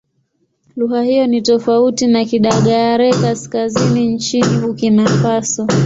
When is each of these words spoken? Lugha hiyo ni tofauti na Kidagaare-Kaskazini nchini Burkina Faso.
Lugha 0.75 1.01
hiyo 1.03 1.27
ni 1.27 1.41
tofauti 1.41 2.07
na 2.07 2.25
Kidagaare-Kaskazini 2.25 4.07
nchini 4.07 4.57
Burkina 4.57 5.07
Faso. 5.07 5.67